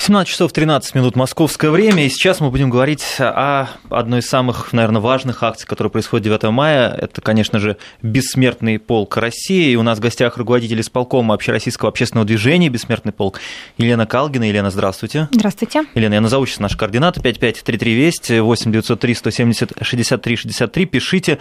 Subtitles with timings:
[0.00, 4.72] 17 часов 13 минут московское время, и сейчас мы будем говорить о одной из самых,
[4.72, 6.88] наверное, важных акций, которая происходит 9 мая.
[6.88, 9.72] Это, конечно же, «Бессмертный полк России».
[9.72, 13.40] И у нас в гостях руководитель исполкома Общероссийского общественного движения «Бессмертный полк»
[13.76, 14.44] Елена Калгина.
[14.44, 15.28] Елена, здравствуйте.
[15.32, 15.82] Здравствуйте.
[15.94, 17.20] Елена, я назову сейчас наши координаты.
[17.20, 20.86] 5533 Вести, 8 903 170 63 63.
[20.86, 21.38] Пишите.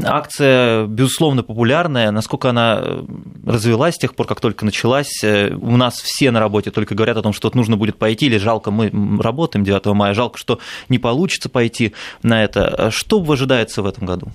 [0.00, 2.12] Акция, безусловно, популярная.
[2.12, 2.84] Насколько она
[3.44, 5.24] развилась с тех пор, как только началась?
[5.24, 8.70] У нас все на работе только говорят о том, что нужно будет пойти, или жалко,
[8.70, 8.90] мы
[9.22, 10.58] работаем 9 мая, жалко, что
[10.88, 12.90] не получится пойти на это.
[12.90, 14.28] Что ожидается в этом году?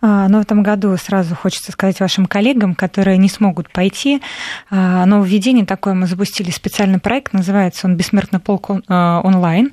[0.00, 4.22] А, но в этом году сразу хочется сказать вашим коллегам, которые не смогут пойти,
[4.70, 9.72] а, нововведение такое мы запустили специальный проект, называется он «Бессмертный полк а, онлайн».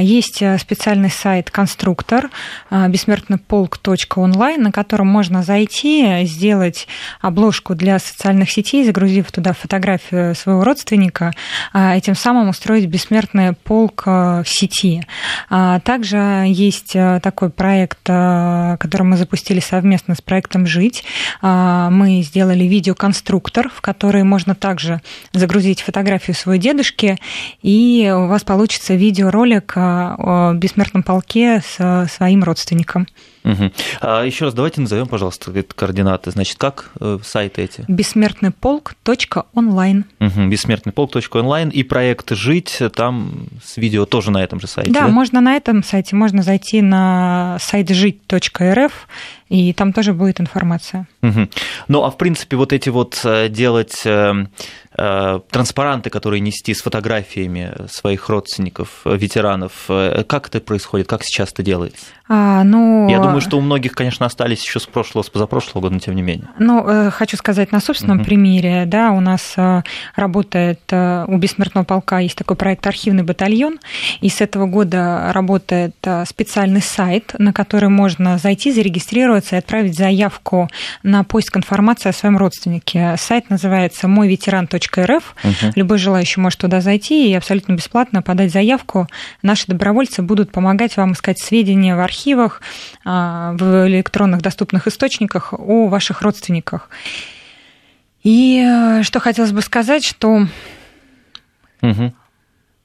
[0.00, 2.30] Есть специальный сайт «Конструктор»
[2.70, 6.88] бессмертныйполк.онлайн, на котором можно зайти, сделать
[7.20, 11.32] обложку для социальных сетей, загрузив туда фотографию своего родственника,
[11.74, 15.02] и тем самым устроить «Бессмертный полк» в сети.
[15.48, 21.04] Также есть такой проект, который мы запустили запустили совместно с проектом «Жить».
[21.40, 25.00] А, мы сделали видеоконструктор, в который можно также
[25.32, 27.18] загрузить фотографию своей дедушки,
[27.62, 33.06] и у вас получится видеоролик о бессмертном полке с своим родственником.
[33.44, 33.72] Угу.
[34.00, 36.30] А еще раз давайте назовем, пожалуйста, координаты.
[36.30, 37.84] Значит, как э, сайты эти?
[37.88, 40.04] Бессмертный полк.онлайн.
[40.20, 40.46] Угу.
[40.48, 44.92] Бессмертный полк.онлайн и проект «Жить» там с видео тоже на этом же сайте.
[44.92, 45.08] Да, да?
[45.08, 49.08] можно на этом сайте, можно зайти на сайт жить.рф
[49.52, 51.06] и там тоже будет информация.
[51.22, 51.48] Угу.
[51.88, 54.44] Ну, а в принципе, вот эти вот э, делать э, Э,
[54.94, 59.72] транспаранты, которые нести с фотографиями своих родственников, э, ветеранов.
[59.88, 61.08] Э, как это происходит?
[61.08, 62.04] Как сейчас это делается?
[62.28, 63.08] А, ну...
[63.08, 66.14] Я думаю, что у многих, конечно, остались еще с прошлого, с позапрошлого года, но тем
[66.14, 66.48] не менее.
[66.58, 68.24] Ну, хочу сказать на собственном угу.
[68.24, 68.84] примере.
[68.86, 69.54] Да, у нас
[70.14, 73.78] работает у Бессмертного полка есть такой проект «Архивный батальон»,
[74.20, 75.94] и с этого года работает
[76.26, 80.70] специальный сайт, на который можно зайти, зарегистрироваться и отправить заявку
[81.02, 83.16] на поиск информации о своем родственнике.
[83.18, 85.34] Сайт называется «Мой ветеран рф.
[85.44, 85.72] Угу.
[85.76, 89.08] Любой желающий может туда зайти и абсолютно бесплатно подать заявку.
[89.42, 92.60] Наши добровольцы будут помогать вам искать сведения в архивах,
[93.04, 96.90] а, в электронных доступных источниках о ваших родственниках.
[98.22, 100.46] И э, что хотелось бы сказать, что
[101.82, 102.12] Угу.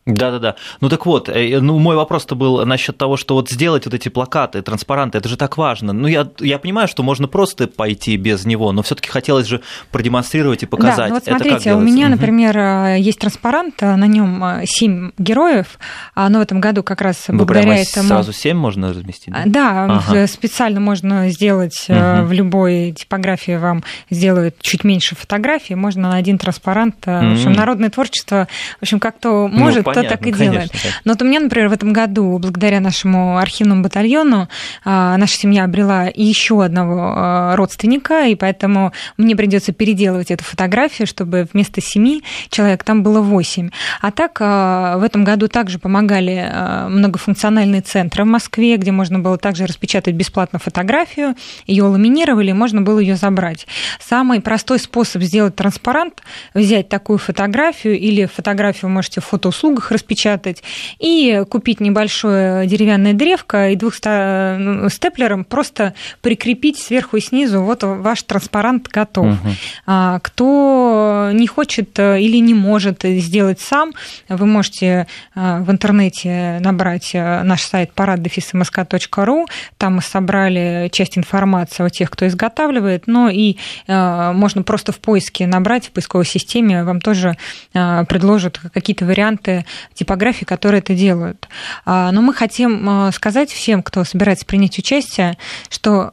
[0.07, 0.55] Да-да-да.
[0.81, 4.09] Ну так вот, э, ну мой вопрос-то был насчет того, что вот сделать вот эти
[4.09, 5.93] плакаты, транспаранты, это же так важно.
[5.93, 9.61] Ну я, я понимаю, что можно просто пойти без него, но все таки хотелось же
[9.91, 10.97] продемонстрировать и показать.
[10.97, 13.03] Да, ну вот смотрите, у меня, например, угу.
[13.03, 15.77] есть транспарант, на нем семь героев,
[16.15, 18.07] но в этом году как раз Вы благодаря прямо этому...
[18.07, 19.33] сразу семь можно разместить?
[19.33, 20.27] Да, да ага.
[20.27, 22.25] специально можно сделать угу.
[22.25, 26.95] в любой типографии вам сделают чуть меньше фотографий, можно на один транспарант.
[27.05, 27.11] Угу.
[27.11, 28.47] В общем, народное творчество,
[28.79, 29.85] в общем, как-то ну, может...
[29.85, 30.71] Ну, кто так и конечно, делает.
[31.05, 34.47] Но вот у меня, например, в этом году, благодаря нашему архивному батальону,
[34.83, 41.07] а, наша семья обрела еще одного а, родственника, и поэтому мне придется переделывать эту фотографию,
[41.07, 43.69] чтобы вместо семи человек там было восемь.
[44.01, 46.51] А так а, в этом году также помогали
[46.89, 52.99] многофункциональные центры в Москве, где можно было также распечатать бесплатно фотографию, ее ламинировали, можно было
[52.99, 53.67] ее забрать.
[53.99, 56.21] Самый простой способ сделать транспарант,
[56.53, 60.63] взять такую фотографию или фотографию можете в фотоуслугах их распечатать
[60.99, 67.61] и купить небольшое деревянное древко и двух ну, степлером просто прикрепить сверху и снизу.
[67.61, 69.27] Вот ваш транспарант готов.
[69.27, 70.19] Угу.
[70.21, 73.93] Кто не хочет э, или не может сделать сам,
[74.29, 79.47] вы можете э, в интернете набрать э, наш сайт парад-мск.ру.
[79.77, 83.55] Там мы собрали часть информации о тех, кто изготавливает, но и
[83.87, 87.37] можно просто в поиске набрать в поисковой системе, вам тоже
[87.73, 91.47] предложат какие-то варианты типографий, которые это делают.
[91.85, 95.37] А, но мы хотим а, сказать всем, кто собирается принять участие,
[95.69, 96.11] что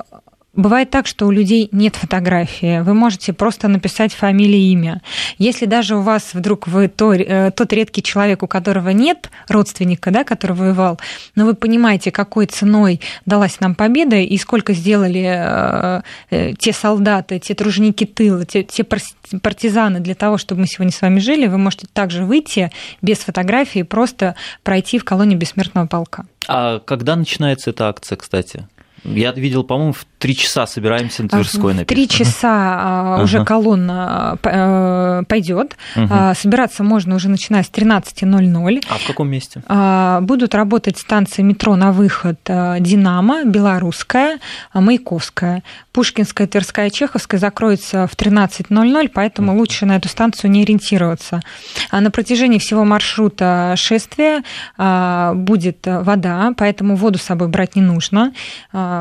[0.56, 2.81] Бывает так, что у людей нет фотографии.
[2.81, 5.03] Вы можете просто написать фамилию и имя.
[5.37, 10.12] Если даже у вас вдруг вы то, э, тот редкий человек, у которого нет родственника,
[10.12, 11.00] да, который воевал,
[11.34, 17.40] но вы понимаете, какой ценой далась нам победа и сколько сделали э, э, те солдаты,
[17.40, 21.58] те труженики тыла, те, те партизаны для того, чтобы мы сегодня с вами жили, вы
[21.58, 22.70] можете также выйти
[23.02, 26.26] без фотографии и просто пройти в колонию бессмертного полка.
[26.46, 28.69] А когда начинается эта акция, кстати?
[29.05, 31.85] Я видел, по-моему, в три часа собираемся на Тверской написано.
[31.85, 33.23] Три часа uh-huh.
[33.25, 35.77] уже колонна э, пойдет.
[35.95, 36.35] Uh-huh.
[36.35, 38.85] Собираться можно уже начиная с 13.00.
[38.89, 39.62] А в каком месте?
[40.23, 44.39] Будут работать станции метро на выход «Динамо», «Белорусская»,
[44.73, 45.62] «Маяковская».
[45.93, 51.41] Пушкинская, Тверская, Чеховская закроется в 13.00, поэтому лучше на эту станцию не ориентироваться.
[51.91, 54.43] А на протяжении всего маршрута шествия
[54.77, 58.33] будет вода, поэтому воду с собой брать не нужно.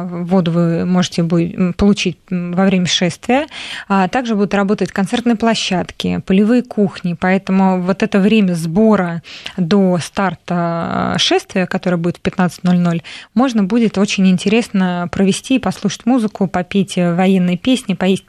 [0.03, 3.47] Воду вы можете получить во время шествия.
[3.87, 9.21] А также будут работать концертные площадки, полевые кухни, поэтому вот это время сбора
[9.57, 13.01] до старта шествия, которое будет в 15.00,
[13.33, 18.25] можно будет очень интересно провести, послушать музыку, попить военные песни, поесть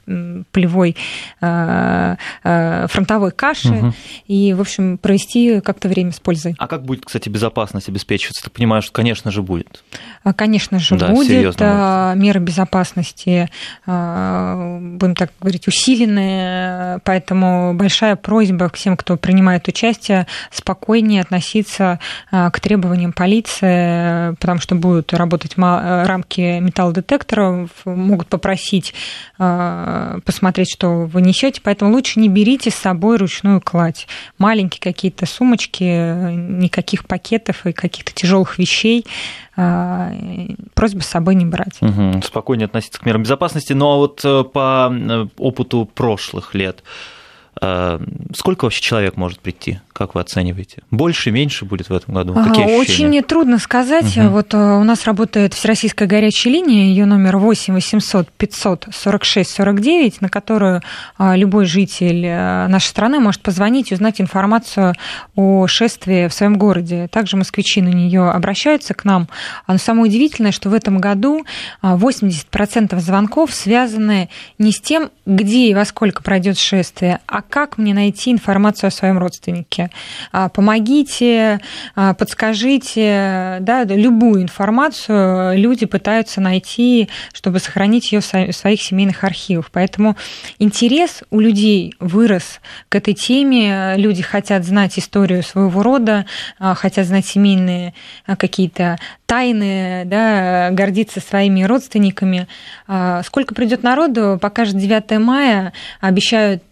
[0.51, 0.95] полевой
[1.41, 3.93] а, а, фронтовой каши угу.
[4.27, 6.55] и, в общем, провести как-то время с пользой.
[6.57, 8.43] А как будет, кстати, безопасность обеспечиваться?
[8.43, 9.83] Ты понимаешь, что, конечно же, будет.
[10.35, 11.54] Конечно же, да, будет.
[11.57, 12.13] Серьезно.
[12.15, 13.49] Меры безопасности
[13.85, 21.99] а, будем так говорить, усиленные, поэтому большая просьба к всем, кто принимает участие, спокойнее относиться
[22.31, 28.93] а, к требованиям полиции, потому что будут работать рамки металлодетекторов, могут попросить
[29.37, 34.07] посмотреть, что вы несете, поэтому лучше не берите с собой ручную кладь.
[34.37, 39.05] Маленькие какие-то сумочки, никаких пакетов и каких-то тяжелых вещей
[39.55, 41.77] просьба с собой не брать.
[41.81, 42.21] Угу.
[42.23, 43.73] Спокойнее относиться к мерам безопасности.
[43.73, 46.83] Но ну, а вот э, по э, опыту прошлых лет,
[47.57, 49.79] сколько вообще человек может прийти?
[49.93, 50.83] Как вы оцениваете?
[50.91, 52.33] Больше, меньше будет в этом году?
[52.33, 54.17] Какие Очень трудно сказать.
[54.17, 54.27] Угу.
[54.27, 60.27] Вот у нас работает Всероссийская горячая линия, ее номер 8 800 500 46 49, на
[60.27, 60.81] которую
[61.17, 64.95] любой житель нашей страны может позвонить и узнать информацию
[65.35, 67.07] о шествии в своем городе.
[67.07, 69.29] Также москвичи на нее обращаются к нам.
[69.65, 71.45] Но самое удивительное, что в этом году
[71.81, 77.93] 80% звонков связаны не с тем, где и во сколько пройдет шествие, а как мне
[77.93, 79.89] найти информацию о своем родственнике.
[80.31, 81.59] А, помогите,
[81.95, 88.25] а, подскажите, да, любую информацию люди пытаются найти, чтобы сохранить ее в
[88.55, 89.69] своих семейных архивах.
[89.71, 90.15] Поэтому
[90.59, 92.59] интерес у людей вырос
[92.89, 96.25] к этой теме, люди хотят знать историю своего рода,
[96.59, 97.93] а, хотят знать семейные
[98.25, 102.47] какие-то тайны, да, гордиться своими родственниками.
[103.23, 106.63] Сколько придет народу, покажет 9 мая, обещают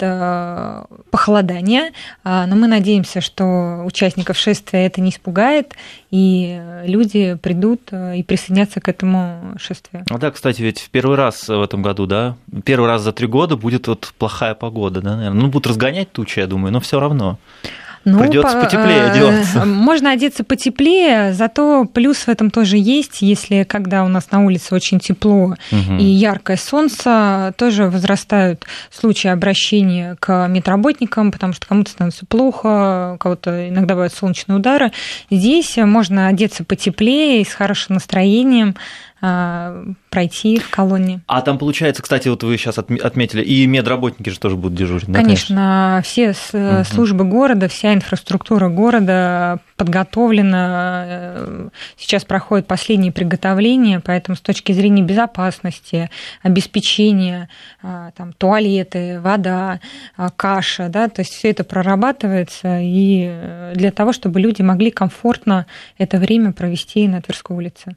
[1.10, 1.92] похолодание,
[2.24, 5.74] но мы надеемся, что участников шествия это не испугает,
[6.12, 10.06] и люди придут э, и присоединятся к этому шествию.
[10.10, 13.26] Ну да, кстати, ведь в первый раз в этом году, да, первый раз за три
[13.26, 15.42] года будет вот плохая погода, да, наверное.
[15.42, 17.40] Ну, будут разгонять тучи, я думаю, но все равно.
[18.06, 19.66] Ну, Придется по- потеплее одеваться.
[19.66, 24.76] Можно одеться потеплее, зато плюс в этом тоже есть, если когда у нас на улице
[24.76, 25.98] очень тепло угу.
[25.98, 33.18] и яркое солнце, тоже возрастают случаи обращения к медработникам, потому что кому-то становится плохо, у
[33.18, 34.92] кого-то иногда бывают солнечные удары.
[35.32, 38.76] Здесь можно одеться потеплее и с хорошим настроением,
[40.10, 41.22] пройти в колонии.
[41.28, 45.22] А там получается, кстати, вот вы сейчас отметили, и медработники же тоже будут дежурить, да?
[45.22, 46.34] Конечно, все
[46.84, 51.04] службы города, вся инфраструктура города подготовлена.
[51.08, 56.10] Э, сейчас проходят последние приготовления, поэтому с точки зрения безопасности,
[56.42, 57.50] обеспечения,
[57.82, 59.80] а, там, туалеты, вода,
[60.16, 64.92] а, каша, да, то есть все это прорабатывается и э, для того, чтобы люди могли
[64.92, 65.66] комфортно
[65.98, 67.96] это время провести на Тверской улице.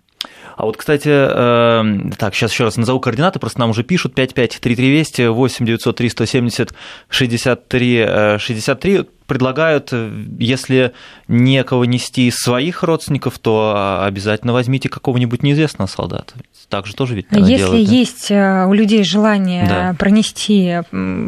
[0.56, 5.28] А вот, кстати, э, так, сейчас еще раз назову координаты, просто нам уже пишут 553320
[5.28, 6.74] 8 903 170
[7.08, 9.92] 63 63 предлагают,
[10.38, 10.92] если
[11.28, 16.34] некого нести из своих родственников, то обязательно возьмите какого-нибудь неизвестного солдата.
[16.68, 18.66] Так же тоже ведь наверное, Если делают, есть да?
[18.66, 19.94] у людей желание да.
[19.96, 20.80] пронести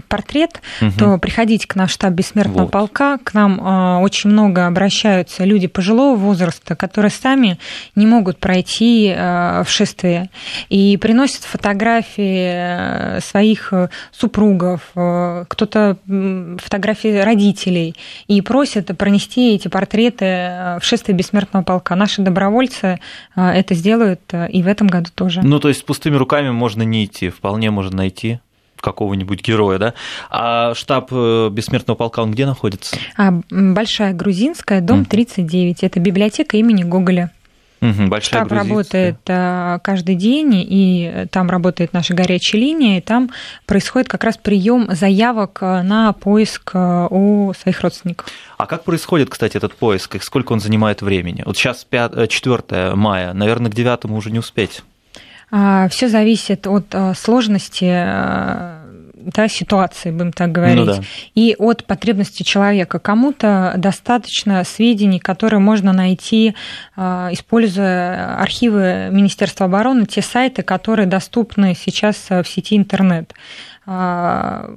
[0.08, 0.90] портрет, угу.
[0.98, 2.70] то приходите к нам в штаб Бессмертного вот.
[2.72, 3.18] полка.
[3.18, 7.58] К нам а, очень много обращаются люди пожилого возраста, которые сами
[7.94, 10.30] не могут пройти а, в шествие.
[10.70, 13.72] И приносят фотографии своих
[14.10, 15.98] супругов, кто-то
[16.58, 17.94] фотографии родителей людей
[18.26, 21.96] и просят пронести эти портреты э, в шествие бессмертного полка.
[21.96, 23.00] Наши добровольцы
[23.36, 25.40] э, это сделают э, и в этом году тоже.
[25.42, 28.40] Ну, то есть с пустыми руками можно не идти, вполне можно найти
[28.80, 29.94] какого-нибудь героя, да?
[30.30, 32.96] А штаб Бессмертного полка, он где находится?
[33.16, 35.82] А, Большая Грузинская, дом 39.
[35.82, 37.32] Это библиотека имени Гоголя.
[37.80, 43.30] Угу, большая Штаб работает э, каждый день, и там работает наша горячая линия, и там
[43.66, 48.26] происходит как раз прием заявок э, на поиск э, у своих родственников.
[48.56, 50.16] А как происходит, кстати, этот поиск?
[50.16, 51.42] И сколько он занимает времени?
[51.46, 54.82] Вот сейчас 5, 4 мая, наверное, к 9 уже не успеть.
[55.50, 57.84] А, Все зависит от а, сложности
[59.34, 61.02] да, ситуации, будем так говорить, ну, да.
[61.34, 62.98] и от потребности человека.
[62.98, 66.54] Кому-то достаточно сведений, которые можно найти,
[66.96, 73.34] используя архивы Министерства обороны, те сайты, которые доступны сейчас в сети интернет.
[73.86, 74.68] На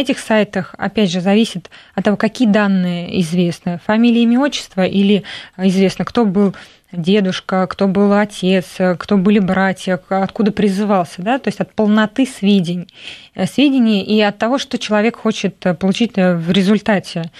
[0.00, 3.80] этих сайтах, опять же, зависит от того, какие данные известны.
[3.86, 5.24] Фамилия, имя, отчество или
[5.56, 6.54] известно, кто был
[6.92, 8.66] дедушка, кто был отец,
[8.98, 12.88] кто были братья, откуда призывался, да, то есть от полноты сведений,
[13.34, 17.30] э, сведений и от того, что человек хочет э, получить э, в результате.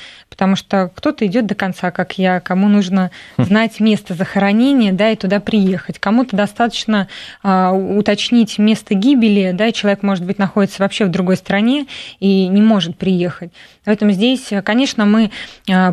[0.41, 3.45] Потому что кто-то идет до конца, как я, кому нужно хм.
[3.45, 5.99] знать место захоронения, да, и туда приехать.
[5.99, 7.09] Кому-то достаточно
[7.43, 11.89] а, уточнить место гибели, да, человек, может быть, находится вообще в другой стране
[12.21, 13.53] и не может приехать.
[13.85, 15.31] Поэтому здесь, конечно, мы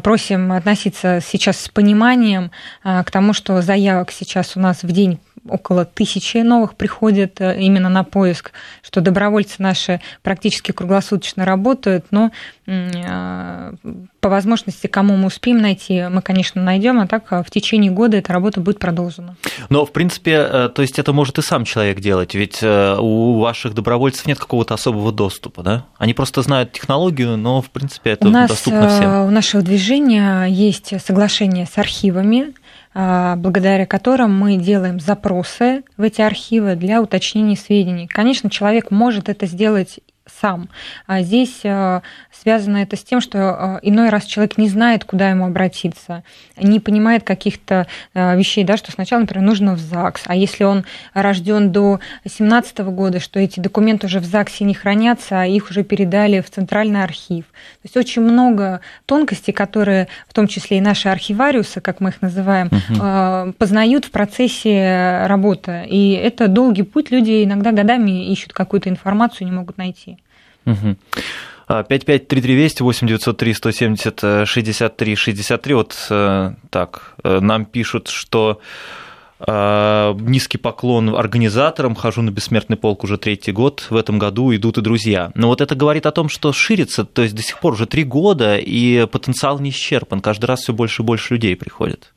[0.02, 2.52] просим относиться сейчас с пониманием
[2.84, 7.90] к тому, что заявок сейчас у нас в день около тысячи новых приходят э, именно
[7.90, 8.52] на поиск,
[8.82, 12.32] что добровольцы наши практически круглосуточно работают, но
[12.66, 13.74] э,
[14.20, 18.18] по возможности, кому мы успеем найти, мы, конечно, найдем, а так э, в течение года
[18.18, 19.36] эта работа будет продолжена.
[19.70, 24.26] Но, в принципе, то есть это может и сам человек делать, ведь у ваших добровольцев
[24.26, 25.86] нет какого-то особого доступа, да?
[25.98, 29.26] Они просто знают технологию, но, в принципе, это у нас, доступно всем.
[29.26, 32.54] У нашего движения есть соглашение с архивами,
[32.98, 38.08] благодаря которым мы делаем запросы в эти архивы для уточнения сведений.
[38.08, 40.00] Конечно, человек может это сделать
[40.40, 40.70] сам.
[41.06, 45.30] А здесь э, связано это с тем, что э, иной раз человек не знает, куда
[45.30, 46.24] ему обратиться,
[46.58, 50.86] не понимает каких-то э, вещей, да, что сначала, например, нужно в ЗАГС, а если он
[51.14, 55.84] рожден до 17 года, что эти документы уже в ЗАГСе не хранятся, а их уже
[55.84, 57.46] передали в Центральный архив.
[57.46, 62.22] То есть очень много тонкостей, которые, в том числе и наши архивариусы, как мы их
[62.22, 63.54] называем, угу.
[63.54, 65.86] познают в процессе работы.
[65.88, 70.17] И это долгий путь, люди иногда годами ищут какую-то информацию, не могут найти.
[70.68, 70.96] Угу.
[71.68, 75.74] 553320 8903 170 63 63.
[75.74, 78.62] Вот э, так, э, нам пишут, что
[79.40, 84.78] э, низкий поклон организаторам, хожу на бессмертный полк уже третий год, в этом году идут
[84.78, 85.32] и друзья.
[85.36, 88.06] Но вот это говорит о том, что ширится, то есть до сих пор уже три
[88.06, 92.14] года, и потенциал не исчерпан, каждый раз все больше и больше людей приходит.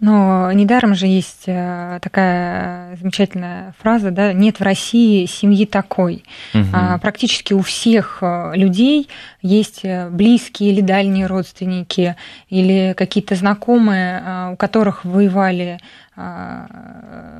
[0.00, 6.24] Но недаром же есть э, такая замечательная фраза, да, нет в России семьи такой.
[6.54, 7.00] Угу.
[7.02, 9.10] Практически у всех э, людей
[9.42, 12.16] есть э, близкие или дальние родственники,
[12.48, 15.78] или какие-то знакомые, у которых воевали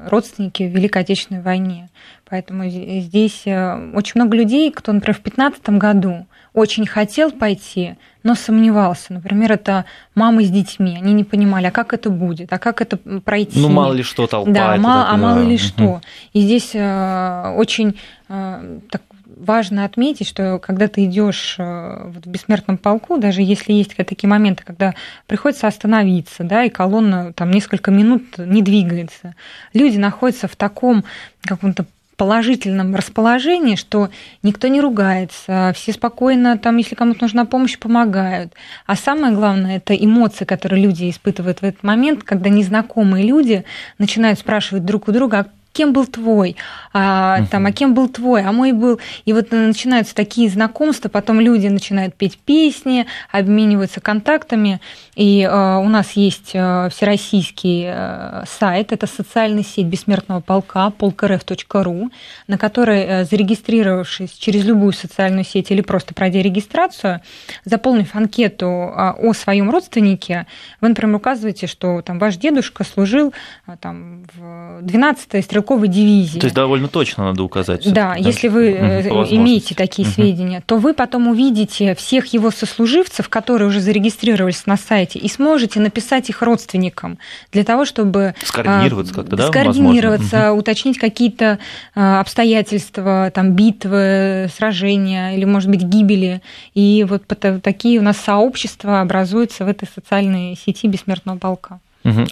[0.06, 1.90] родственники в Великой Отечественной войне.
[2.28, 9.12] Поэтому здесь очень много людей, кто, например, в 2015 году очень хотел пойти, но сомневался.
[9.14, 10.96] Например, это мамы с детьми.
[10.96, 13.60] Они не понимали, а как это будет, а как это пройти.
[13.60, 14.50] Ну, мало ли что толпа.
[14.50, 15.62] Да, мало, а мало ли угу.
[15.62, 16.00] что.
[16.32, 19.02] И здесь э, очень э, так,
[19.40, 24.64] важно отметить, что когда ты идешь э, в бессмертном полку, даже если есть такие моменты,
[24.64, 24.94] когда
[25.26, 29.34] приходится остановиться, да, и колонна там несколько минут не двигается,
[29.72, 31.04] люди находятся в таком
[31.42, 31.86] каком-то
[32.20, 34.10] положительном расположении, что
[34.42, 38.52] никто не ругается, все спокойно, там, если кому-то нужна помощь, помогают.
[38.84, 43.64] А самое главное, это эмоции, которые люди испытывают в этот момент, когда незнакомые люди
[43.96, 46.56] начинают спрашивать друг у друга, а кем был твой,
[46.92, 49.00] а, там, а кем был твой, а мой был.
[49.24, 54.80] И вот начинаются такие знакомства, потом люди начинают петь песни, обмениваются контактами.
[55.14, 62.10] И э, у нас есть э, всероссийский э, сайт, это социальная сеть бессмертного полка, полкрф.ру,
[62.46, 67.20] на которой, э, зарегистрировавшись через любую социальную сеть или просто пройдя регистрацию,
[67.64, 70.46] заполнив анкету э, о своем родственнике,
[70.80, 73.34] вы, например, указываете, что там ваш дедушка служил
[73.66, 76.38] э, там, в 12-й стрелковой дивизии.
[76.38, 77.84] То есть довольно точно надо указать.
[77.92, 80.14] Да, да, если вы угу, имеете такие угу.
[80.14, 85.80] сведения, то вы потом увидите всех его сослуживцев, которые уже зарегистрировались на сайте, и сможете
[85.80, 87.18] написать их родственникам
[87.52, 89.48] для того, чтобы скоординироваться как-то, да?
[89.48, 90.60] Скоординироваться, угу.
[90.60, 91.58] уточнить какие-то
[91.94, 96.40] а, обстоятельства, там битвы, сражения или, может быть, гибели.
[96.74, 97.22] И вот
[97.62, 101.80] такие у нас сообщества образуются в этой социальной сети бессмертного полка.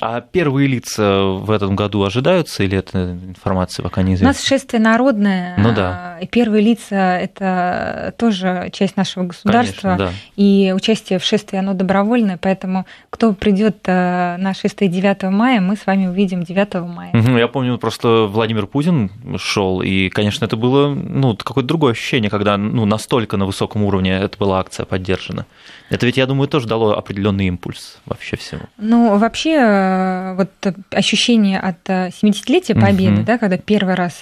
[0.01, 4.29] А первые лица в этом году ожидаются или эта информация пока не известна?
[4.29, 5.55] У нас шествие народное.
[5.59, 6.19] Ну да.
[6.21, 9.97] И первые лица– это тоже часть нашего государства.
[9.97, 10.13] Конечно, да.
[10.37, 15.77] И участие в шествии, оно добровольное, поэтому кто придет э, на шествие 9 мая, мы
[15.77, 17.13] с вами увидим 9 мая.
[17.39, 22.57] Я помню, просто Владимир Путин шел, и, конечно, это было ну, какое-то другое ощущение, когда
[22.57, 25.47] ну, настолько на высоком уровне эта была акция поддержана.
[25.91, 28.63] Это ведь, я думаю, тоже дало определенный импульс вообще всему.
[28.77, 30.51] Ну, вообще, э, вот
[30.91, 33.23] ощущение от 70-летия Победы, угу.
[33.25, 34.21] да, когда первый раз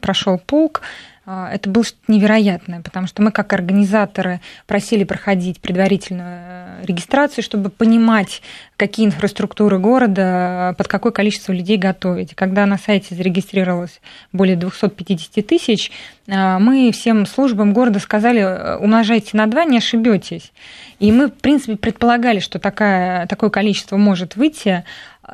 [0.00, 0.82] прошел полк,
[1.26, 7.68] это было что-то невероятное, потому что мы как организаторы просили проходить предварительную э, регистрацию, чтобы
[7.68, 8.42] понимать,
[8.76, 12.34] какие инфраструктуры города, под какое количество людей готовить.
[12.36, 14.00] Когда на сайте зарегистрировалось
[14.32, 15.90] более 250 тысяч,
[16.28, 20.52] а, мы всем службам города сказали, э, умножайте на 2, не ошибетесь.
[20.98, 24.84] И мы, в принципе, предполагали, что такая, такое количество может выйти,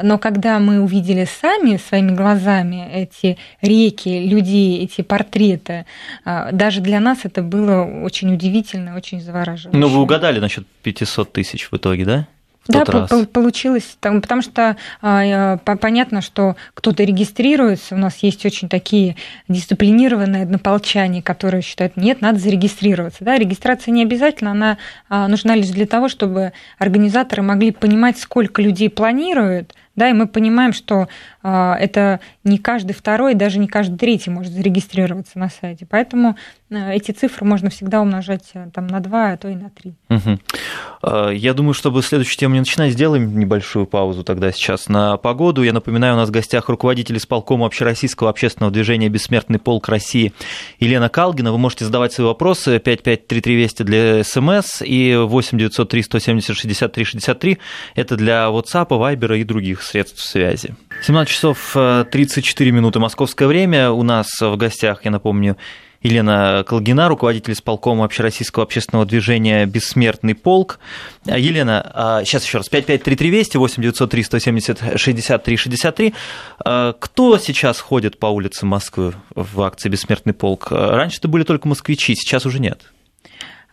[0.01, 5.87] но когда мы увидели сами своими глазами эти реки людей, эти портреты,
[6.25, 9.79] а, даже для нас это было очень удивительно, очень завораживающе.
[9.79, 12.27] Ну, вы угадали насчет 500 тысяч в итоге, да?
[12.69, 13.11] да, раз.
[13.33, 19.17] получилось, там, потому что а, понятно, что кто-то регистрируется, у нас есть очень такие
[19.49, 23.25] дисциплинированные однополчане, которые считают, нет, надо зарегистрироваться.
[23.25, 23.37] Да?
[23.37, 28.91] Регистрация не обязательно, она а, нужна лишь для того, чтобы организаторы могли понимать, сколько людей
[28.91, 31.09] планируют, да, и мы понимаем, что
[31.43, 35.87] это не каждый второй, даже не каждый третий может зарегистрироваться на сайте.
[35.89, 36.37] Поэтому
[36.71, 39.95] э, эти цифры можно всегда умножать э, там, на 2, а то и на 3.
[40.11, 41.33] Угу.
[41.33, 45.65] Я думаю, чтобы следующую тему не начинать, сделаем небольшую паузу тогда сейчас на погоду.
[45.65, 50.33] Я напоминаю, у нас в гостях руководитель исполкома Общероссийского общественного движения «Бессмертный полк России»
[50.79, 51.51] Елена Калгина.
[51.51, 57.59] Вы можете задавать свои вопросы 553320 для СМС и 8 903 170 63 63.
[57.97, 60.75] Это для WhatsApp, Viber и других средств связи.
[61.03, 63.91] 17 часов 34 э, минуты московское время.
[63.91, 65.57] У нас в гостях, я напомню,
[66.01, 70.79] Елена Колгина, руководитель исполкома Общероссийского общественного движения «Бессмертный полк».
[71.27, 76.15] А, Елена, сейчас а, еще раз, 553320, 8903 170 63 63.
[76.59, 80.69] Кто сейчас ходит по улице Москвы в акции «Бессмертный полк»?
[80.71, 82.93] Раньше это были только москвичи, сейчас уже нет.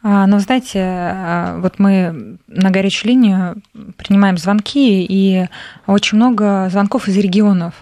[0.01, 3.61] А, ну, знаете, а, вот мы на горячую линию
[3.97, 5.45] принимаем звонки, и
[5.87, 7.73] очень много звонков из регионов.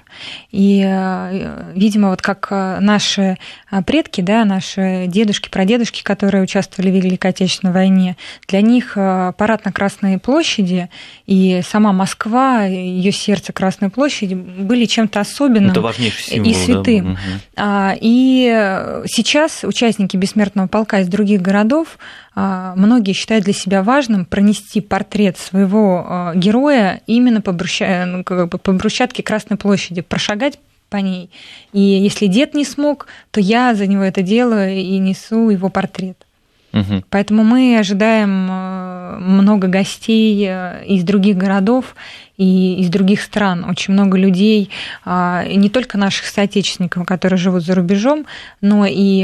[0.52, 3.38] И, а, видимо, вот как наши
[3.86, 9.72] предки, да, наши дедушки, прадедушки, которые участвовали в Великой Отечественной войне, для них парад на
[9.72, 10.90] Красной площади
[11.28, 15.82] и сама Москва, ее сердце Красной площади были чем-то особенным Это
[16.20, 17.18] символ, и святым.
[17.56, 17.96] Да?
[18.00, 24.80] И сейчас участники Бессмертного полка из других городов а, многие считают для себя важным пронести
[24.80, 28.06] портрет своего а, героя именно по, брусча...
[28.06, 31.32] Ну, по брусчатке Красной площади, прошагать по ней.
[31.74, 36.26] И если дед не смог, то я за него это делаю и несу его портрет.
[36.74, 37.06] Угу.
[37.10, 40.48] Поэтому мы ожидаем а, много гостей
[40.86, 41.96] из других городов
[42.38, 43.66] и из других стран.
[43.66, 44.70] Очень много людей,
[45.06, 48.26] не только наших соотечественников, которые живут за рубежом,
[48.62, 49.24] но и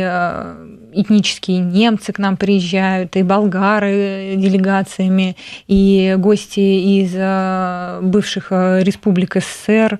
[0.94, 5.36] этнические немцы к нам приезжают, и болгары делегациями,
[5.68, 10.00] и гости из э, бывших республик СССР,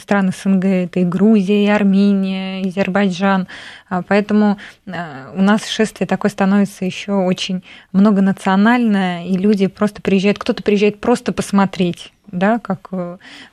[0.00, 3.48] стран СНГ, это и Грузия, и Армения, и Азербайджан.
[3.88, 10.62] А, поэтому у нас шествие такое становится еще очень многонациональное, и люди просто приезжают, кто-то
[10.62, 12.90] приезжает просто посмотреть да, как,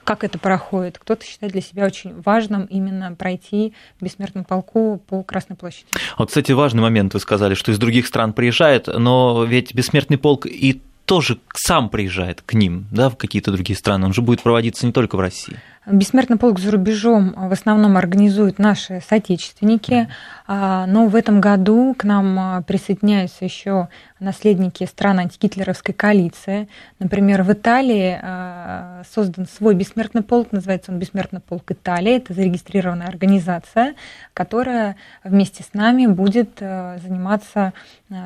[0.04, 0.98] как это проходит.
[0.98, 4.04] Кто-то считает для себя очень важным именно пройти в
[4.44, 5.88] полку по Красной площади.
[6.18, 10.46] Вот, кстати, важный момент вы сказали, что из других стран приезжает, но ведь бессмертный полк
[10.46, 14.06] и тоже сам приезжает к ним, да, в какие-то другие страны.
[14.06, 15.58] Он же будет проводиться не только в России.
[15.88, 20.10] Бессмертный полк за рубежом в основном организуют наши соотечественники,
[20.48, 23.90] а, но в этом году к нам а, присоединяются еще
[24.20, 26.68] наследники стран антигитлеровской коалиции.
[26.98, 32.18] Например, в Италии а, создан свой бессмертный полк, называется он Бессмертный полк Италии.
[32.18, 33.94] Это зарегистрированная организация,
[34.34, 37.74] которая вместе с нами будет заниматься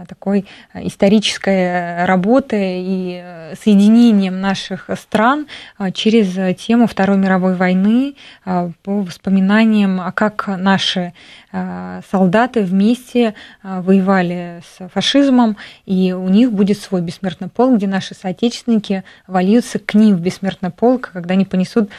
[0.07, 5.47] такой исторической работой и соединением наших стран
[5.93, 11.13] через тему Второй мировой войны, а, по воспоминаниям, а как наши
[11.51, 18.15] а, солдаты вместе воевали с фашизмом, и у них будет свой бессмертный полк, где наши
[18.15, 21.89] соотечественники вольются к ним в бессмертный полк, когда они понесут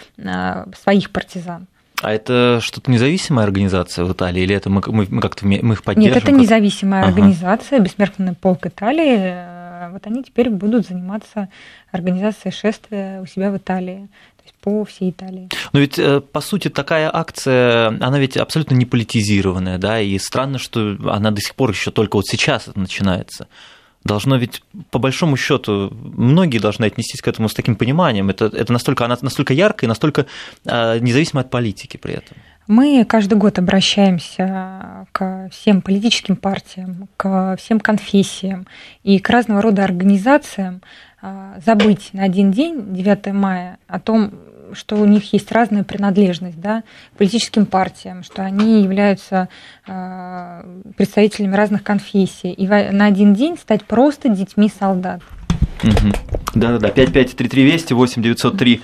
[0.83, 1.67] своих партизан.
[2.03, 5.83] А это что-то независимая организация в Италии, или это мы, мы, мы как-то мы их
[5.83, 6.15] поддерживаем?
[6.15, 7.11] Нет, это независимая ага.
[7.11, 9.60] организация, Бессмертный полк Италии.
[9.89, 11.49] Вот они теперь будут заниматься
[11.91, 14.09] организацией шествия у себя в Италии
[14.61, 15.49] по всей Италии.
[15.73, 20.59] Но ведь, э, по сути, такая акция, она ведь абсолютно не политизированная, да, и странно,
[20.59, 23.49] что она до сих пор еще только вот сейчас начинается.
[24.05, 28.31] Должно ведь, по большому счету, многие должны отнестись к этому с таким пониманием.
[28.31, 30.27] Это, это настолько, она настолько яркая и настолько
[30.67, 32.37] а, независимо от политики при этом.
[32.67, 38.67] Мы каждый год обращаемся к всем политическим партиям, к всем конфессиям
[39.03, 40.81] и к разного рода организациям
[41.21, 44.33] а, забыть на один день, 9 мая, о том,
[44.75, 46.83] что у них есть разная принадлежность да,
[47.15, 49.49] к политическим партиям, что они являются
[49.87, 50.65] а,
[50.97, 55.23] представителями разных конфессий, и на один день стать просто детьми солдат.
[56.55, 58.83] Да-да-да, 553320, 8 903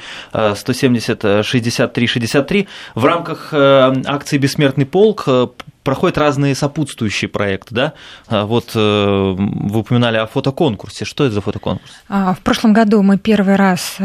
[0.55, 2.69] 170 63 63.
[2.95, 5.49] В рамках э, акции «Бессмертный полк» э,
[5.83, 7.93] проходят разные сопутствующие проекты, да?
[8.29, 11.05] А вот э, вы упоминали о фотоконкурсе.
[11.05, 11.91] Что это за фотоконкурс?
[12.09, 13.97] А, в прошлом году мы первый раз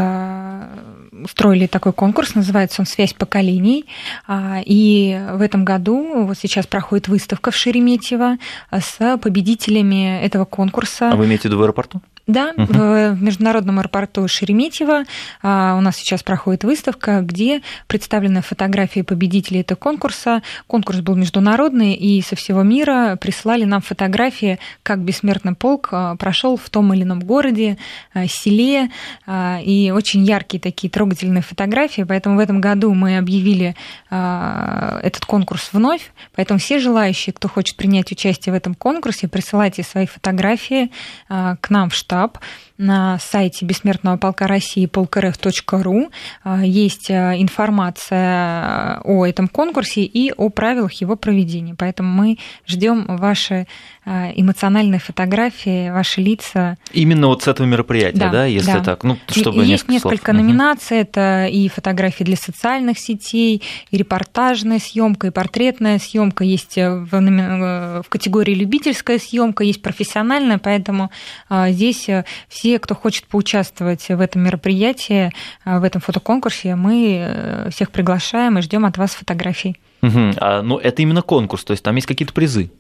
[1.12, 3.86] устроили такой конкурс, называется он «Связь поколений».
[4.28, 8.38] А, и в этом году, вот сейчас проходит выставка в Шереметьево
[8.72, 11.10] с победителями этого конкурса.
[11.12, 12.02] А вы имеете в виду в аэропорту?
[12.32, 12.66] Да, угу.
[12.72, 15.04] в международном аэропорту Шереметьево
[15.42, 20.42] а, у нас сейчас проходит выставка, где представлены фотографии победителей этого конкурса.
[20.66, 26.56] Конкурс был международный, и со всего мира прислали нам фотографии, как бессмертный полк а, прошел
[26.56, 27.78] в том или ином городе,
[28.14, 28.90] а, селе,
[29.28, 32.04] и очень яркие такие трогательные фотографии.
[32.04, 33.76] Поэтому в этом году мы объявили
[34.10, 36.12] этот конкурс вновь.
[36.36, 40.92] Поэтому все желающие, кто хочет принять участие в этом конкурсе, присылайте свои фотографии
[41.28, 42.38] к нам в штаб штаб
[42.78, 46.10] на сайте Бессмертного полка России полкрф.ру
[46.44, 51.76] а, есть а, информация о этом конкурсе и о правилах его проведения.
[51.78, 53.68] Поэтому мы ждем ваши
[54.04, 56.78] а, эмоциональные фотографии, ваши лица.
[56.92, 58.84] Именно вот с этого мероприятия, да, да если да.
[58.84, 59.04] так?
[59.04, 60.42] Ну, чтобы есть несколько слов.
[60.42, 60.98] номинаций.
[60.98, 61.02] Угу.
[61.02, 66.44] Это и фотографии для социальных сетей, и репортажная съемка, и портретная съемка.
[66.44, 71.12] Есть в, в категории любительская съемка, есть профессиональная, поэтому
[71.50, 72.08] здесь
[72.48, 75.32] все все, кто хочет поучаствовать в этом мероприятии,
[75.66, 79.76] э, в этом фотоконкурсе, мы э, всех приглашаем и ждем от вас фотографий.
[80.02, 80.32] Угу.
[80.38, 82.72] А, ну, это именно конкурс, то есть там есть какие-то призы?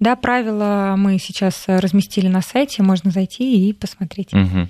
[0.00, 4.32] Да, правила мы сейчас разместили на сайте, можно зайти и посмотреть.
[4.32, 4.68] Угу.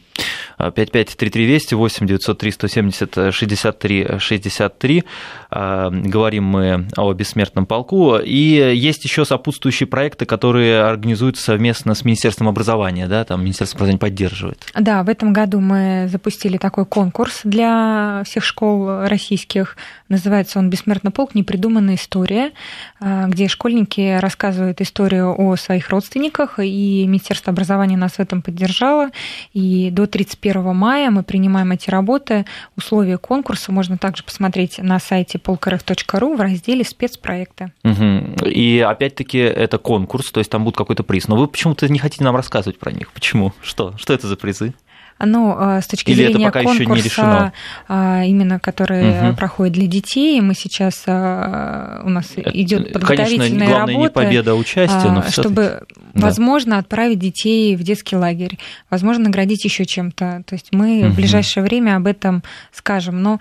[0.59, 5.05] 553320, 8 903 170 63 63.
[5.51, 8.17] Говорим мы о бессмертном полку.
[8.19, 13.99] И есть еще сопутствующие проекты, которые организуются совместно с Министерством образования, да, там Министерство образования
[13.99, 14.67] поддерживает.
[14.75, 19.77] Да, в этом году мы запустили такой конкурс для всех школ российских.
[20.09, 21.35] Называется он «Бессмертный полк.
[21.35, 22.53] Непридуманная история»,
[23.01, 29.11] где школьники рассказывают историю о своих родственниках, и Министерство образования нас в этом поддержало.
[29.55, 32.45] И до 31 мая мы принимаем эти работы.
[32.77, 37.73] Условия конкурса можно также посмотреть на сайте polkrf.ru в разделе спецпроекты.
[37.85, 38.47] Угу.
[38.49, 41.29] И опять-таки это конкурс, то есть там будет какой-то приз.
[41.29, 43.13] Но вы почему-то не хотите нам рассказывать про них.
[43.13, 43.53] Почему?
[43.63, 43.95] Что?
[43.97, 44.75] Что это за призы?
[45.21, 47.53] Ну, а, с точки Или зрения конкурса,
[47.89, 49.37] а, именно который угу.
[49.37, 54.55] проходит для детей, мы сейчас у нас идет подготовительная Конечно, главное работа, не победа, а
[54.55, 55.83] участие, но чтобы,
[56.15, 56.27] да.
[56.27, 58.59] возможно, отправить детей в детский лагерь,
[58.91, 60.45] возможно, наградить еще чем-то.
[60.47, 61.09] То есть мы угу.
[61.09, 63.21] в ближайшее время об этом скажем.
[63.23, 63.41] Но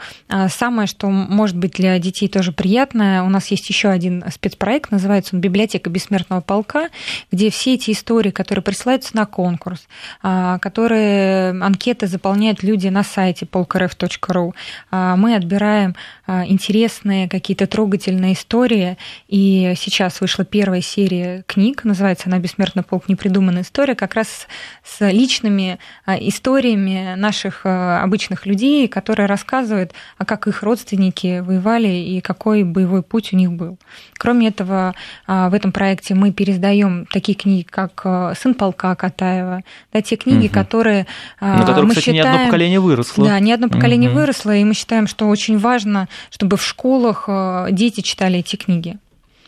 [0.50, 5.36] самое, что может быть для детей тоже приятное, у нас есть еще один спецпроект, называется
[5.36, 6.90] он «Библиотека бессмертного полка»,
[7.32, 9.88] где все эти истории, которые присылаются на конкурс,
[10.22, 14.54] которые анкеты заполняют люди на сайте polkrf.ru.
[14.92, 18.98] А, мы отбираем а, интересные, какие-то трогательные истории.
[19.28, 23.08] И сейчас вышла первая серия книг, называется она «Бессмертный полк.
[23.08, 24.48] Непридуманная история», как раз
[24.84, 32.22] с личными а, историями наших обычных людей, которые рассказывают, а как их родственники воевали и
[32.22, 33.78] какой боевой путь у них был.
[34.18, 34.96] Кроме этого,
[35.28, 38.06] в этом проекте мы пересдаем такие книги, как
[38.38, 40.54] «Сын полка» Катаева, да, те книги, угу.
[40.54, 41.08] которые
[41.40, 43.26] на котором, мы кстати, считаем, ни одно поколение выросло.
[43.26, 44.20] Да, ни одно поколение угу.
[44.20, 48.98] выросло, и мы считаем, что очень важно, чтобы в школах э, дети читали эти книги.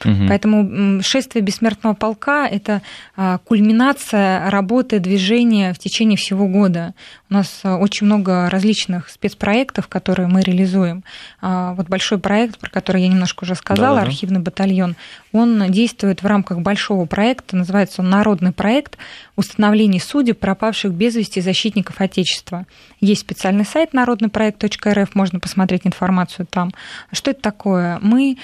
[0.06, 0.28] Угу.
[0.28, 2.82] Поэтому шествие бессмертного полка– это
[3.15, 6.93] а, кульминация работы движения в течение всего года.
[7.30, 11.04] У нас а, очень много различных спецпроектов, которые мы реализуем.
[11.41, 14.08] А, вот большой проект, про который я немножко уже сказала, да, да.
[14.08, 14.95] архивный батальон,
[15.31, 18.97] он действует в рамках большого проекта, называется он «Народный проект
[19.35, 22.65] установления судеб пропавших без вести защитников Отечества».
[22.99, 26.71] Есть специальный сайт народныйпроект.рф, можно посмотреть информацию там.
[27.11, 27.99] Что это такое?
[28.01, 28.37] Мы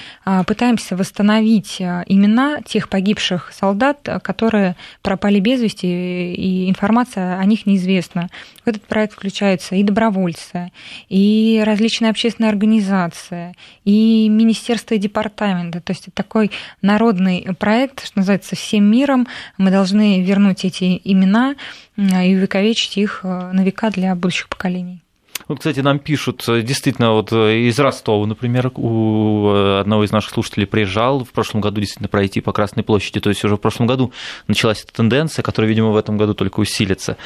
[0.46, 7.66] пытаемся восстановить восстановить имена тех погибших солдат, которые пропали без вести, и информация о них
[7.66, 8.28] неизвестна.
[8.64, 10.72] В этот проект включаются и добровольцы,
[11.08, 15.80] и различные общественные организации, и министерства и департаменты.
[15.80, 16.50] То есть это такой
[16.82, 19.26] народный проект, что называется, всем миром.
[19.58, 21.56] Мы должны вернуть эти имена
[21.96, 25.02] и увековечить их на века для будущих поколений.
[25.48, 30.10] Вот, кстати, нам пишут, э, действительно, вот э, из Ростова, например, у э, одного из
[30.10, 33.60] наших слушателей приезжал в прошлом году действительно пройти по Красной площади, то есть уже в
[33.60, 34.12] прошлом году
[34.48, 37.16] началась эта тенденция, которая, видимо, в этом году только усилится.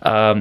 [0.00, 0.36] А,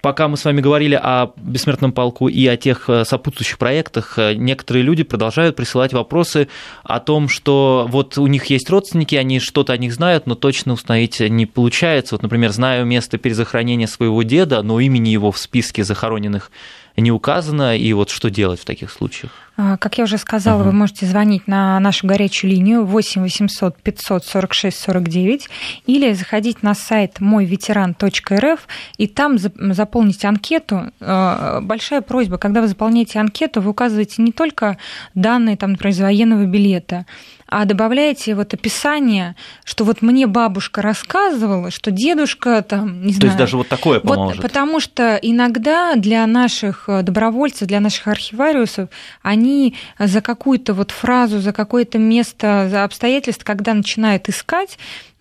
[0.00, 5.04] пока мы с вами говорили о бессмертном полку и о тех сопутствующих проектах, некоторые люди
[5.04, 6.48] продолжают присылать вопросы
[6.82, 10.72] о том, что вот у них есть родственники, они что-то о них знают, но точно
[10.72, 12.16] установить не получается.
[12.16, 16.50] Вот, например, знаю место перезахоронения своего деда, но имени его в списке захороненных
[16.96, 19.32] не указано, и вот что делать в таких случаях?
[19.56, 20.70] А, как я уже сказала, угу.
[20.70, 25.48] вы можете звонить на нашу горячую линию 8 800 546 49
[25.86, 30.92] или заходить на сайт мойветеран.рф и там заполнить анкету.
[31.00, 34.78] А, большая просьба, когда вы заполняете анкету, вы указываете не только
[35.14, 37.04] данные, там, например, военного билета,
[37.52, 43.20] а добавляете вот описание, что вот мне бабушка рассказывала, что дедушка там, не знаю.
[43.20, 44.36] То есть даже вот такое поможет.
[44.36, 48.88] Вот, потому что иногда для наших э, добровольцев, для наших архивариусов,
[49.20, 54.78] они за какую-то вот фразу, за какое-то место, за обстоятельства, когда начинают искать,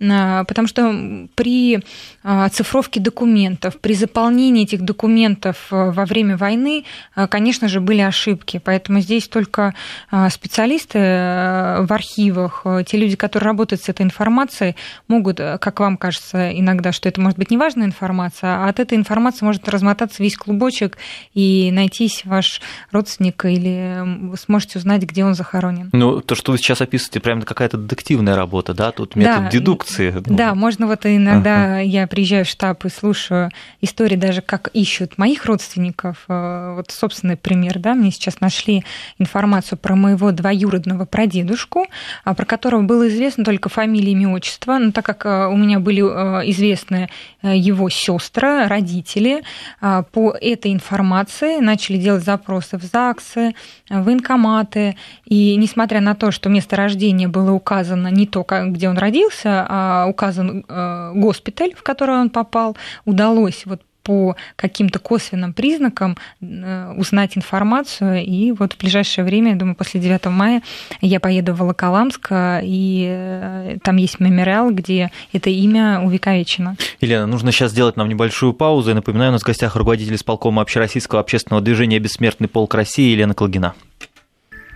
[0.10, 1.80] а, потому что при
[2.24, 8.02] а, оцифровке документов, при заполнении этих документов э, во время войны, э, конечно же, были
[8.02, 8.60] ошибки.
[8.64, 9.76] Поэтому здесь только
[10.10, 11.88] а, специалисты в
[12.22, 14.76] архивах, те люди, которые работают с этой информацией,
[15.08, 19.46] могут, как вам кажется иногда, что это может быть неважная информация, а от этой информации
[19.46, 20.98] может размотаться весь клубочек
[21.34, 25.90] и найтись ваш родственник, или вы сможете узнать, где он захоронен.
[25.94, 28.92] Ну, то, что вы сейчас описываете, прям какая-то детективная работа, да?
[28.92, 29.50] Тут метод да.
[29.50, 30.14] дедукции.
[30.26, 31.80] Да, можно вот иногда ага.
[31.80, 33.50] я приезжаю в штаб и слушаю
[33.82, 36.26] истории даже, как ищут моих родственников.
[36.28, 38.84] Э, вот собственный пример, да, мне сейчас нашли
[39.18, 41.88] информацию про моего двоюродного прадедушку,
[42.24, 46.02] про которого было известно только фамилия, имя, отчество, но так как э, у меня были
[46.02, 47.10] э, известны
[47.42, 49.44] его сестры, родители,
[49.80, 53.56] а, по этой информации начали делать запросы в ЗАГСы,
[53.90, 54.96] в военкоматы,
[55.26, 60.06] и несмотря на то, что место рождения было указано не то, где он родился, а
[60.08, 67.38] указан э, госпиталь, в который он попал, удалось вот по каким-то косвенным признакам э, узнать
[67.38, 68.24] информацию.
[68.26, 70.62] И вот в ближайшее время, я думаю, после 9 мая
[71.02, 72.30] я поеду в Волоколамск,
[72.64, 76.76] и э, там есть мемориал, где это имя увековечено.
[77.00, 78.90] Елена, нужно сейчас сделать нам небольшую паузу.
[78.90, 83.34] Я напоминаю, у нас в гостях руководитель исполкома общероссийского общественного движения «Бессмертный полк России» Елена
[83.34, 83.74] Колгина.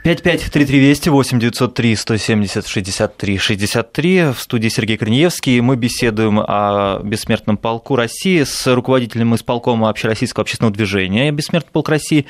[0.06, 4.34] 553320 8 903 170 63 63.
[4.34, 5.60] В студии Сергей Корнеевский.
[5.62, 12.28] Мы беседуем о Бессмертном полку России с руководителем исполкома Общероссийского общественного движения «Бессмертный полк России»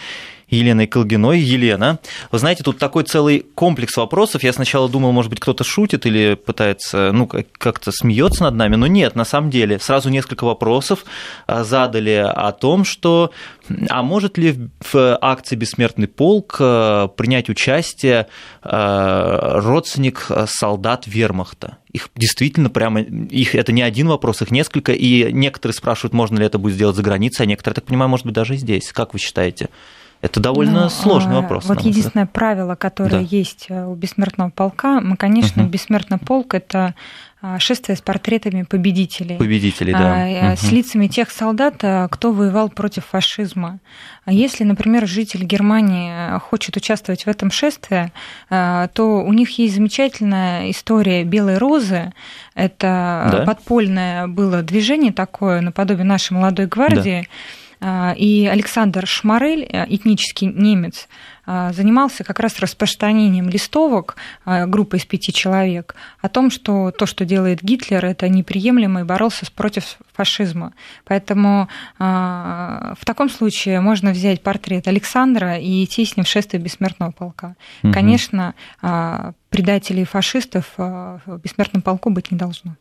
[0.48, 1.40] Еленой Колгиной.
[1.40, 2.00] Елена,
[2.32, 4.44] вы знаете, тут такой целый комплекс вопросов.
[4.44, 8.88] Я сначала думал, может быть, кто-то шутит или пытается, ну, как-то смеется над нами, но
[8.88, 11.06] нет, на самом деле, сразу несколько вопросов
[11.48, 13.32] а, задали о том, что,
[13.90, 18.28] а может ли в акции «Бессмертный полк» а, принять участие
[18.62, 21.78] а, родственник солдат вермахта?
[21.92, 26.46] Их действительно прямо, их это не один вопрос, их несколько, и некоторые спрашивают, можно ли
[26.46, 28.92] это будет сделать за границей, а некоторые, так понимаю, может быть, даже и здесь.
[28.92, 29.70] Как вы считаете?
[30.26, 31.66] Это довольно ну, сложный вопрос.
[31.66, 33.20] Вот единственное правило, которое да.
[33.20, 35.70] есть э, у бессмертного полка, мы, конечно, угу.
[35.70, 36.96] бессмертный полк это
[37.44, 39.38] а, шествие с портретами победителей.
[39.38, 40.50] Победителей, да.
[40.50, 40.58] Угу.
[40.58, 43.78] С лицами тех солдат, э, кто воевал против фашизма.
[44.24, 48.12] А если, например, житель Германии хочет участвовать в этом шествии,
[48.50, 52.12] то у них есть замечательная история Белой розы.
[52.56, 53.44] Это да?
[53.46, 57.22] подпольное было движение такое, наподобие нашей молодой гвардии.
[57.22, 61.08] Да а, и Александр Шмарель, э, этнический немец,
[61.48, 67.06] а, занимался как раз распространением листовок а, группы из пяти человек о том, что то,
[67.06, 70.74] что делает Гитлер, это неприемлемо и боролся против фашизма.
[71.04, 71.68] Поэтому
[72.00, 77.56] в таком случае можно взять портрет Александра и идти с ним в шествие бессмертного полка.
[77.84, 77.94] Угу.
[77.94, 78.56] Конечно,
[79.50, 82.76] предателей фашистов в бессмертном полку быть не должно.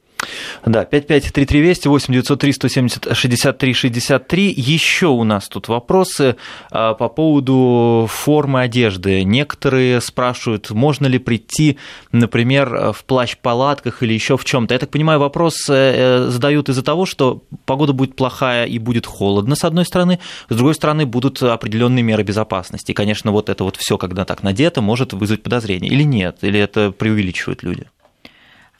[0.64, 4.54] Да, 553320, 8 903 170 63 63.
[4.56, 6.36] Еще у нас тут вопросы
[6.70, 9.24] а, по поводу формы одежды.
[9.24, 11.78] Некоторые спрашивают, можно ли прийти,
[12.12, 14.74] например, в плащ-палатках или еще в чем-то.
[14.74, 19.06] Я так понимаю, вопрос э, э, задают из-за того, что погода будет плохая и будет
[19.06, 22.92] холодно, с одной стороны, с другой стороны, будут определенные меры безопасности.
[22.92, 25.90] И, конечно, вот это вот все, когда так надето, может вызвать подозрение.
[25.90, 26.38] Или нет?
[26.42, 27.86] Или это преувеличивают люди?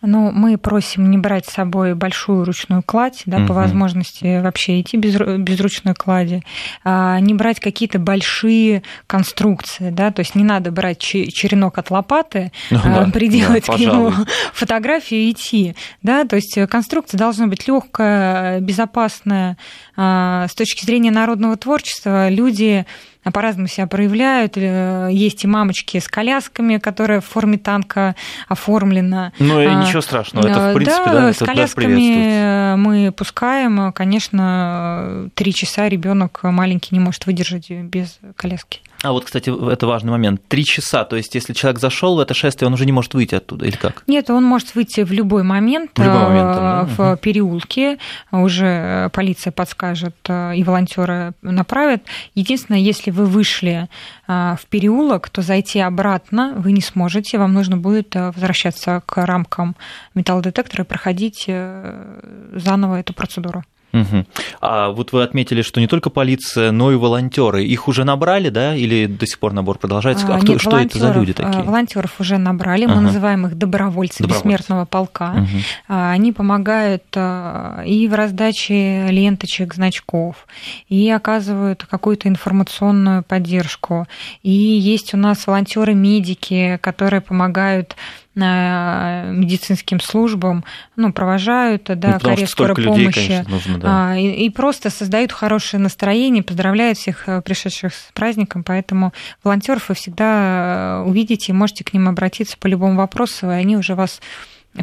[0.07, 3.49] Ну, мы просим не брать с собой большую ручную кладь, да, угу.
[3.49, 6.43] по возможности вообще идти без, без ручной клади,
[6.85, 12.53] а, не брать какие-то большие конструкции, да, то есть не надо брать черенок от лопаты,
[12.71, 14.13] ну, а, да, приделать да, к нему
[14.53, 19.57] фотографию и идти, да, то есть конструкция должна быть легкая, безопасная.
[19.97, 22.87] А, с точки зрения народного творчества люди
[23.33, 24.57] по-разному себя проявляют.
[24.57, 28.15] Э, есть и мамочки с колясками, которые в форме танка
[28.49, 29.33] оформлена.
[29.39, 33.93] Ну и а, ничего страшного, это в принципе, да, да с колясками мы пускаем.
[33.93, 38.81] Конечно, три часа ребенок маленький не может выдержать без коляски.
[39.05, 40.41] А вот, кстати, это важный момент.
[40.49, 43.35] Три часа, то есть если человек зашел в это шествие, он уже не может выйти
[43.35, 44.03] оттуда, или как?
[44.07, 46.85] Нет, он может выйти в любой момент, в, любой момент там, да?
[46.97, 47.99] в переулке,
[48.33, 52.03] уже полиция подскажет э, и волонтеры направят.
[52.35, 53.91] Единственное, если вы вышли
[54.27, 59.27] э, в переулок, то зайти обратно вы не сможете, вам нужно будет э, возвращаться к
[59.27, 59.77] рамкам
[60.15, 63.65] металлодетектора и проходить заново эту процедуру.
[63.95, 64.27] Угу.
[64.61, 67.65] А вот вы отметили, что не только полиция, но и волонтеры.
[67.65, 70.27] Их уже набрали, да, или до сих пор набор продолжается?
[70.27, 71.63] А, а кто, Нет, что это за люди такие?
[71.63, 72.87] Волонтеров уже набрали.
[72.87, 73.01] Мы ага.
[73.03, 74.45] называем их добровольцы, добровольцы.
[74.45, 75.35] бессмертного полка.
[75.37, 75.95] Угу.
[75.97, 80.47] Они помогают а, и в раздаче ленточек, значков,
[80.89, 84.07] и оказывают какую-то информационную поддержку.
[84.43, 87.97] И есть у нас волонтеры-медики, которые помогают
[88.37, 90.65] медицинским службам,
[90.97, 93.29] ну, провожают, да, ну, карет скорой людей, помощи.
[93.29, 94.11] Конечно, нужно, да.
[94.11, 99.13] А, и, и просто создают хорошее настроение, поздравляют всех э, пришедших с праздником, поэтому
[99.45, 103.95] волонтеров вы всегда э, увидите, можете к ним обратиться по любому вопросу, и они уже
[103.95, 104.21] вас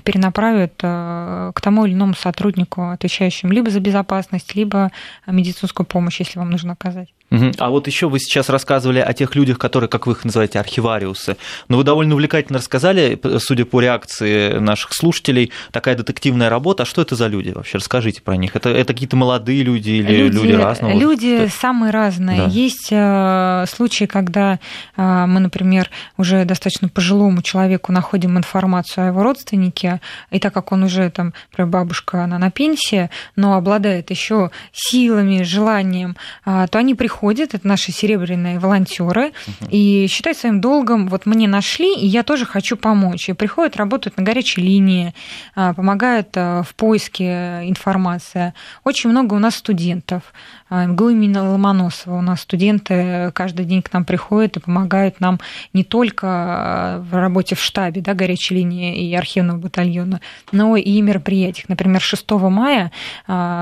[0.03, 4.91] перенаправят э, к тому или иному сотруднику, отвечающему либо за безопасность, либо
[5.27, 7.09] медицинскую помощь, если вам нужно оказать.
[7.57, 11.37] А вот еще вы сейчас рассказывали о тех людях, которые, как вы их называете, архивариусы.
[11.69, 16.83] Но вы довольно увлекательно рассказали, судя по реакции наших слушателей, такая детективная работа.
[16.83, 17.77] А что это за люди вообще?
[17.77, 18.55] Расскажите про них.
[18.55, 20.97] Это, это какие-то молодые люди или люди, люди разного?
[20.97, 21.59] Люди что?
[21.59, 22.37] самые разные.
[22.37, 22.45] Да.
[22.47, 24.59] Есть э, случаи, когда
[24.97, 30.73] э, мы, например, уже достаточно пожилому человеку находим информацию о его родственнике, и так как
[30.73, 36.79] он уже там, например, бабушка, она на пенсии, но обладает еще силами, желанием, э, то
[36.79, 39.69] они приходят приходят, это наши серебряные волонтеры, uh-huh.
[39.69, 43.29] и считают своим долгом, вот мне нашли, и я тоже хочу помочь.
[43.29, 45.13] И приходят, работают на горячей линии,
[45.55, 48.53] а, помогают а, в поиске информации.
[48.84, 50.34] Очень много у нас студентов.
[50.73, 52.19] А, МГУ имени Ломоносова.
[52.19, 55.41] У нас студенты каждый день к нам приходят и помогают нам
[55.73, 60.21] не только в работе в штабе да, горячей линии и архивного батальона,
[60.53, 61.67] но и мероприятиях.
[61.67, 62.89] Например, 6 мая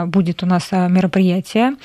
[0.05, 1.77] будет у нас мероприятие,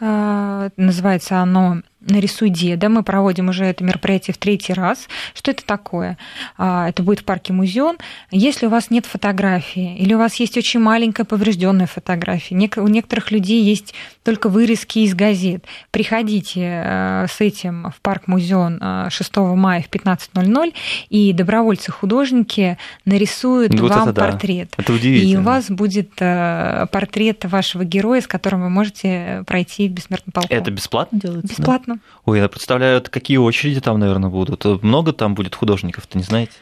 [0.00, 2.88] называется оно «Нарисуй деда».
[2.88, 5.08] Мы проводим уже это мероприятие в третий раз.
[5.34, 6.18] Что это такое?
[6.56, 7.98] А, это будет в парке Музеон.
[8.30, 13.30] Если у вас нет фотографии, или у вас есть очень маленькая поврежденная фотография, у некоторых
[13.30, 19.40] людей есть только вырезки из газет, приходите э, с этим в парк Музеон 6 э,
[19.40, 20.74] мая в 15.00,
[21.08, 24.72] и добровольцы-художники нарисуют вот вам это портрет.
[24.76, 25.30] Это удивительно.
[25.30, 30.46] И у вас будет э, портрет вашего героя, с которым вы можете пройти бессмертный полк.
[30.48, 31.48] Это бесплатно делается?
[31.48, 31.89] Бесплатно.
[31.94, 32.00] Да?
[32.24, 34.64] Ой, я представляю, какие очереди там, наверное, будут.
[34.82, 36.52] Много там будет художников, ты не знаете?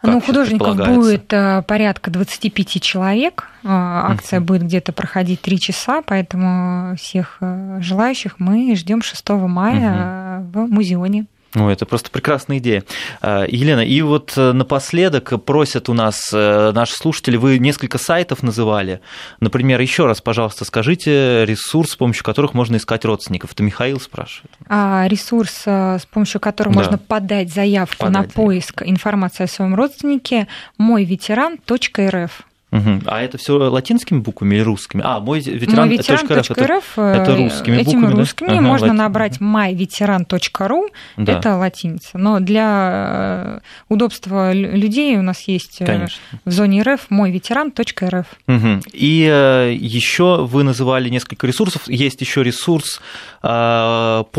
[0.00, 3.48] Как ну, художников будет э, порядка 25 человек.
[3.62, 4.44] Э, акция uh-huh.
[4.44, 10.52] будет где-то проходить 3 часа, поэтому всех э, желающих мы ждем 6 мая uh-huh.
[10.52, 11.26] в музеоне.
[11.54, 12.84] Ну, это просто прекрасная идея.
[13.20, 18.44] А, Елена, и вот э, напоследок просят у нас э, наши слушатели, вы несколько сайтов
[18.44, 19.00] называли.
[19.40, 23.52] Например, еще раз, пожалуйста, скажите ресурс, с помощью которых можно искать родственников.
[23.52, 24.52] Это Михаил спрашивает.
[24.68, 26.80] А, ресурс, э, с помощью которого да.
[26.80, 30.46] можно подать заявку подать на поиск информации о своем родственнике,
[30.78, 32.44] мой ветеран.рф.
[32.72, 33.00] Угу.
[33.06, 35.02] А это все латинскими буквами или русскими?
[35.04, 36.20] А, мой ветеран, мой ветеран.
[36.26, 38.60] .рф, это, это русскими этими буквами, русскими да?
[38.60, 41.32] можно ага, набрать myveteran.ru, да.
[41.32, 42.18] это латиница.
[42.18, 46.20] Но для э, удобства людей у нас есть э, Конечно.
[46.44, 48.26] в зоне РФ мой ветеран.рф.
[48.46, 48.82] Угу.
[48.92, 51.88] И э, еще вы называли несколько ресурсов.
[51.88, 53.00] Есть еще ресурс
[53.42, 54.32] полкрф.ру,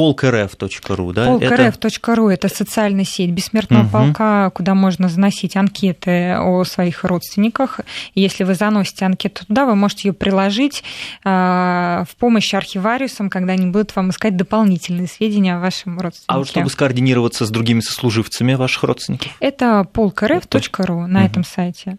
[1.14, 1.26] да?
[1.26, 2.48] Полкрф.ру это...
[2.48, 3.90] это социальная сеть бессмертного угу.
[3.90, 7.82] полка, куда можно заносить анкеты о своих родственниках
[8.22, 10.84] Если вы заносите анкету туда, вы можете ее приложить
[11.24, 16.28] в помощь архивариусам, когда они будут вам искать дополнительные сведения о вашем родственнике.
[16.28, 19.36] А вот чтобы скоординироваться с другими сослуживцами ваших родственников?
[19.40, 21.98] Это полкрф.ру на этом сайте.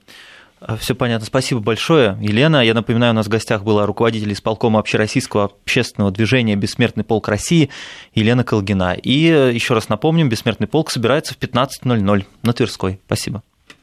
[0.64, 1.26] А, Все понятно.
[1.26, 2.64] Спасибо большое, Елена.
[2.64, 7.68] Я напоминаю, у нас в гостях была руководитель исполкома общероссийского общественного движения «Бессмертный полк России»
[8.14, 8.94] Елена Колгина.
[8.94, 13.00] И э, еще раз напомним, «Бессмертный полк» собирается в 15.00 на Тверской.
[13.06, 13.42] Спасибо.